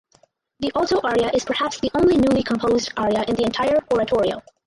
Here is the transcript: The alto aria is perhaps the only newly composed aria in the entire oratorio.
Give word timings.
The 0.61 0.71
alto 0.75 0.99
aria 1.03 1.29
is 1.31 1.45
perhaps 1.45 1.79
the 1.79 1.91
only 1.93 2.17
newly 2.17 2.41
composed 2.41 2.91
aria 2.97 3.23
in 3.27 3.35
the 3.35 3.43
entire 3.45 3.79
oratorio. 3.93 4.41